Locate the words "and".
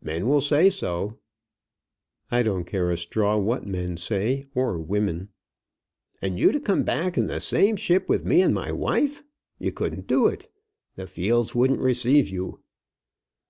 6.22-6.38, 8.40-8.54